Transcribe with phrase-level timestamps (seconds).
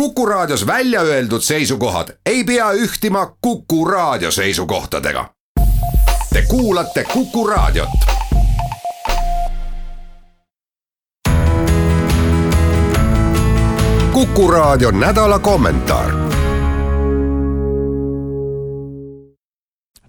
[0.00, 5.30] Kuku Raadios välja öeldud seisukohad ei pea ühtima Kuku Raadio seisukohtadega.
[6.32, 7.88] Te kuulate Kuku Raadiot.
[14.12, 16.10] kuku Raadio nädala kommentaar.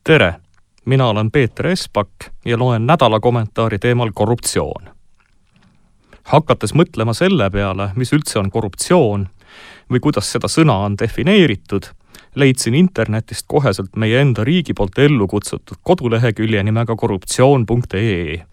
[0.03, 0.35] tere,
[0.85, 2.09] mina olen Peeter Espak
[2.45, 4.89] ja loen nädala kommentaari teemal korruptsioon.
[6.23, 9.27] hakates mõtlema selle peale, mis üldse on korruptsioon
[9.91, 11.89] või kuidas seda sõna on defineeritud,
[12.35, 18.45] leidsin internetist koheselt meie enda riigi poolt ellu kutsutud kodulehekülje nimega korruptsioon.ee.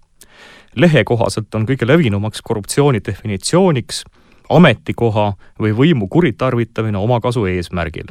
[0.77, 4.05] lehe kohaselt on kõige levinumaks korruptsiooni definitsiooniks
[4.51, 8.07] ametikoha või võimu kuritarvitamine omakasu eesmärgil.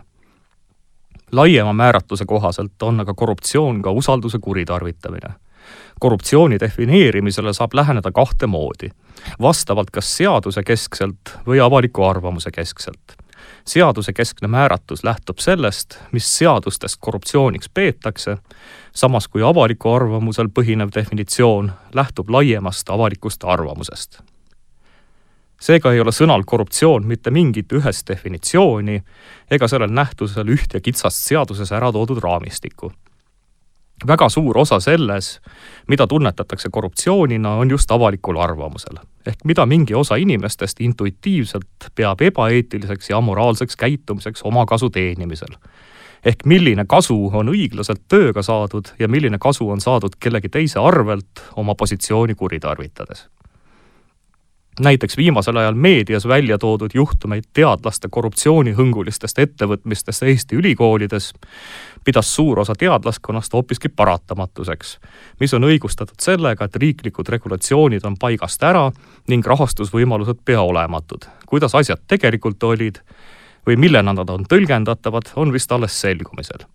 [1.32, 5.34] laiema määratluse kohaselt on aga korruptsioon ka usalduse kuritarvitamine.
[5.99, 8.90] Korruptsiooni defineerimisele saab läheneda kahte moodi,
[9.41, 13.16] vastavalt kas seaduse keskselt või avaliku arvamuse keskselt.
[13.68, 18.38] Seaduse keskne määratlus lähtub sellest, mis seadustest korruptsiooniks peetakse,
[18.96, 24.20] samas kui avaliku arvamusel põhinev definitsioon lähtub laiemast avalikust arvamusest.
[25.63, 28.98] seega ei ole sõnal korruptsioon mitte mingit ühest definitsiooni
[29.51, 32.91] ega sellel nähtusel üht ja kitsast seaduses ära toodud raamistikku
[34.07, 35.41] väga suur osa selles,
[35.87, 38.98] mida tunnetatakse korruptsioonina, on just avalikul arvamusel.
[39.27, 45.55] ehk mida mingi osa inimestest intuitiivselt peab ebaeetiliseks ja amoraalseks käitumiseks oma kasu teenimisel.
[46.26, 51.43] ehk milline kasu on õiglaselt tööga saadud ja milline kasu on saadud kellegi teise arvelt
[51.55, 53.27] oma positsiooni kuritarvitades
[54.79, 61.34] näiteks viimasel ajal meedias välja toodud juhtumeid teadlaste korruptsioonihõngulistest ettevõtmistest Eesti ülikoolides
[62.04, 64.97] pidas suur osa teadlaskonnast hoopiski paratamatuseks,
[65.40, 68.91] mis on õigustatud sellega, et riiklikud regulatsioonid on paigast ära
[69.28, 71.25] ning rahastusvõimalused peaolematud.
[71.46, 73.00] kuidas asjad tegelikult olid
[73.68, 76.66] või millena nad on tõlgendatavad, on vist alles selgumisel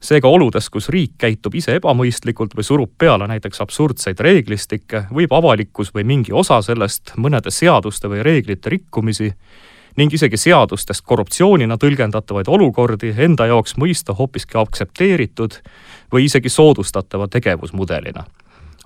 [0.00, 5.90] seega oludes, kus riik käitub ise ebamõistlikult või surub peale näiteks absurdseid reeglistikke, võib avalikkus
[5.94, 9.32] või mingi osa sellest mõnede seaduste või reeglite rikkumisi
[9.98, 15.58] ning isegi seadustest korruptsioonina tõlgendatavaid olukordi enda jaoks mõista hoopiski aktsepteeritud
[16.12, 18.24] või isegi soodustatava tegevusmudelina.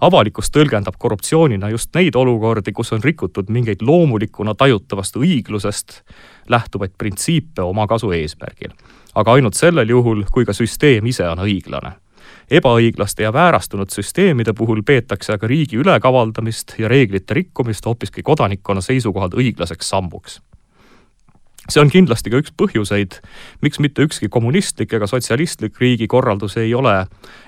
[0.01, 6.01] avalikkus tõlgendab korruptsioonina just neid olukordi, kus on rikutud mingeid loomulikuna tajutavast õiglusest
[6.49, 8.73] lähtuvaid printsiipe omakasu eesmärgil
[9.15, 11.93] aga ainult sellel juhul, kui ka süsteem ise on õiglane.
[12.51, 19.35] ebaõiglaste ja väärastunud süsteemide puhul peetakse aga riigi ülekavaldamist ja reeglite rikkumist hoopiski kodanikkonna seisukohalt
[19.35, 20.41] õiglaseks sammuks
[21.69, 23.21] see on kindlasti ka üks põhjuseid,
[23.63, 26.95] miks mitte ükski kommunistlik ega sotsialistlik riigikorraldus ei ole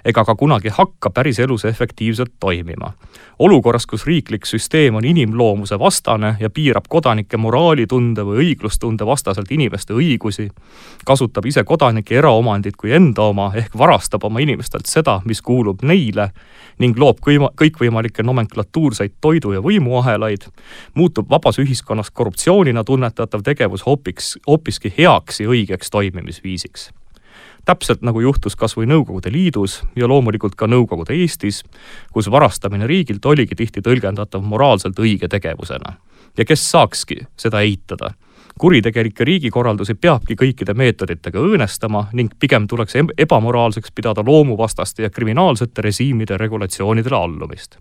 [0.06, 2.92] ega ka kunagi hakka päriselus efektiivselt toimima.
[3.38, 9.94] olukorras, kus riiklik süsteem on inimloomuse vastane ja piirab kodanike moraalitunde või õiglustunde vastaselt inimeste
[9.94, 10.48] õigusi,
[11.04, 16.30] kasutab ise kodanike eraomandit kui enda oma ehk varastab oma inimestelt seda, mis kuulub neile
[16.78, 20.46] ning loob kõima, kõikvõimalikke nomenklatuurseid toidu- ja võimuahelaid,
[20.94, 26.90] muutub vabas ühiskonnas korruptsioonina tunnetatav tegevus hoopiks, hoopiski heaks ja õigeks toimimisviisiks.
[27.64, 31.62] Täpselt nagu juhtus kas või Nõukogude Liidus ja loomulikult ka Nõukogude Eestis,
[32.12, 35.94] kus varastamine riigilt oligi tihti tõlgendatav moraalselt õige tegevusena.
[36.36, 38.14] ja kes saakski seda eitada?
[38.58, 46.36] Kuritegelikke riigikorraldusi peabki kõikide meetoditega õõnestama ning pigem tuleks ebamoraalseks pidada loomuvastaste ja kriminaalsete režiimide
[46.36, 47.78] regulatsioonidele allumist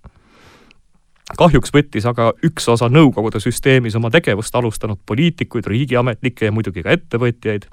[1.37, 6.93] kahjuks võttis aga üks osa Nõukogude süsteemis oma tegevust alustanud poliitikuid, riigiametnikke ja muidugi ka
[6.93, 7.67] ettevõtjaid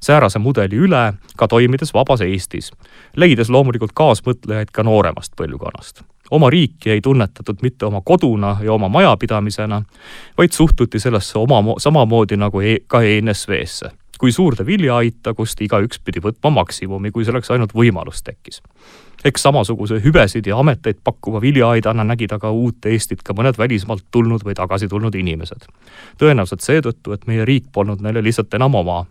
[0.00, 1.02] säärase mudeli üle
[1.36, 2.70] ka toimides vabas Eestis,
[3.16, 6.04] leides loomulikult kaasmõtlejaid ka nooremast põlvkonnast.
[6.30, 9.82] Oma riiki ei tunnetatud mitte oma koduna ja oma majapidamisena,
[10.38, 16.20] vaid suhtuti sellesse oma, samamoodi nagu e ka ENSV-sse kui suurde viljaaita, kust igaüks pidi
[16.20, 18.60] võtma maksimumi, kui selleks ainult võimalus tekkis.
[19.24, 24.44] eks samasuguse hüvesid ja ameteid pakkuva viljaaidana nägid aga uut Eestit ka mõned välismaalt tulnud
[24.44, 25.64] või tagasi tulnud inimesed.
[26.18, 29.06] tõenäoliselt seetõttu, et meie riik polnud neile lihtsalt enam oma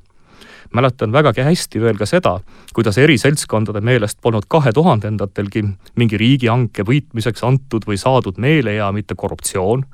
[0.74, 2.40] mäletan vägagi hästi veel ka seda,
[2.74, 5.64] kuidas eri seltskondade meelest polnud kahe tuhandendatelgi
[5.96, 9.86] mingi riigihanke võitmiseks antud või saadud meelehea mitte korruptsioon,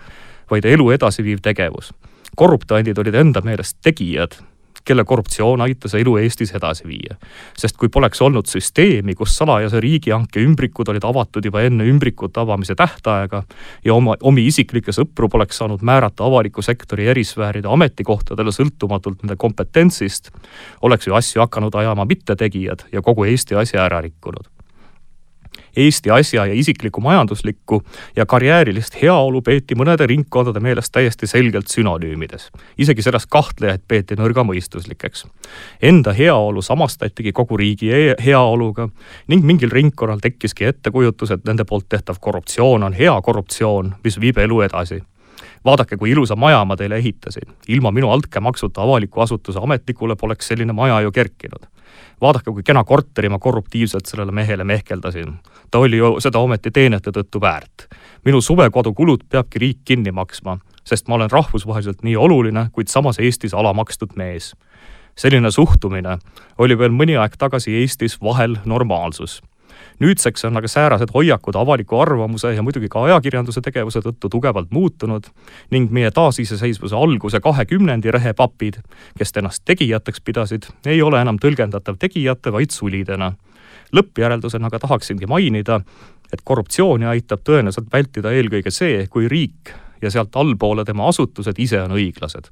[0.52, 1.94] vaid elu edasiviiv tegevus.
[2.36, 4.36] korruptandid olid enda meelest tegijad
[4.86, 7.16] kelle korruptsioon aitas elu Eestis edasi viia.
[7.58, 12.76] sest kui poleks olnud süsteemi, kus salajase riigihanke ümbrikud olid avatud juba enne ümbrikute avamise
[12.76, 13.44] tähtaega
[13.86, 20.32] ja oma, omi isiklikke sõpru poleks saanud määrata avaliku sektori erisfääride ametikohtadele sõltumatult nende kompetentsist,
[20.82, 24.55] oleks ju asju hakanud ajama mittetegijad ja kogu Eesti asja ära rikkunud
[25.76, 27.82] Eesti asja ja isiklikku majanduslikku
[28.16, 32.50] ja karjäärilist heaolu peeti mõnede ringkondade meelest täiesti selgelt sünonüümides.
[32.78, 35.26] isegi sellest kahtlejaid peeti nõrgamõistuslikeks.
[35.82, 37.92] Enda heaolu samastatigi kogu riigi
[38.26, 38.90] heaoluga
[39.28, 44.38] ning mingil ringkonnal tekkiski ettekujutus, et nende poolt tehtav korruptsioon on hea korruptsioon, mis viib
[44.38, 45.02] elu edasi
[45.66, 47.56] vaadake, kui ilusa maja ma teile ehitasin.
[47.68, 51.66] ilma minu altkäemaksuta avaliku asutuse ametnikule poleks selline maja ju kerkinud.
[52.22, 55.34] vaadake, kui kena korteri ma korruptiivselt sellele mehele mehkeldasin.
[55.72, 57.88] ta oli ju seda ometi teenete tõttu väärt.
[58.26, 63.20] minu suvekodu kulud peabki riik kinni maksma, sest ma olen rahvusvaheliselt nii oluline, kuid samas
[63.20, 64.56] Eestis alamakstud mees.
[65.16, 66.18] selline suhtumine
[66.58, 69.42] oli veel mõni aeg tagasi Eestis vahel normaalsus
[70.00, 75.30] nüüdseks on aga säärased hoiakud avaliku arvamuse ja muidugi ka ajakirjanduse tegevuse tõttu tugevalt muutunud
[75.72, 78.82] ning meie taasiseseisvuse alguse kahekümnendi rehepapid,
[79.18, 83.34] kes ennast tegijateks pidasid, ei ole enam tõlgendatav tegijate, vaid sulidena.
[83.96, 85.80] lõppjäreldusena aga tahaksingi mainida,
[86.34, 91.82] et korruptsiooni aitab tõenäoliselt vältida eelkõige see, kui riik ja sealt allpoole tema asutused ise
[91.82, 92.50] on õiglased.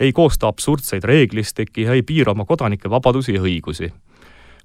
[0.00, 3.90] ei koosta absurdseid reeglistikki ja ei piira oma kodanike vabadusi ja õigusi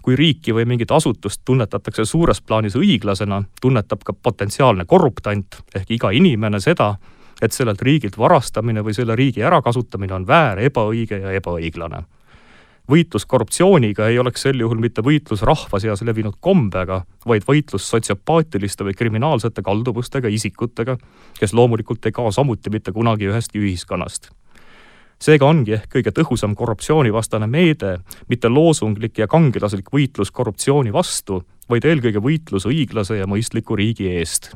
[0.02, 6.12] kui riiki või mingit asutust tunnetatakse suures plaanis õiglasena, tunnetab ka potentsiaalne korruptant ehk iga
[6.12, 6.96] inimene seda,
[7.42, 12.04] et sellelt riigilt varastamine või selle riigi ärakasutamine on väär, ebaõige ja ebaõiglane.
[12.92, 18.84] võitlus korruptsiooniga ei oleks sel juhul mitte võitlus rahva seas levinud kombega, vaid võitlus sotsiopaatiliste
[18.84, 20.98] või kriminaalsete kalduvustega isikutega,
[21.40, 24.32] kes loomulikult ei kao samuti mitte kunagi ühestki ühiskonnast
[25.22, 27.98] seega ongi ehk kõige tõhusam korruptsioonivastane meede
[28.30, 34.54] mitte loosunglik ja kangelaslik võitlus korruptsiooni vastu, vaid eelkõige võitlus õiglase ja mõistliku riigi eest.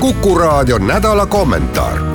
[0.00, 2.09] kuku raadio nädala kommentaar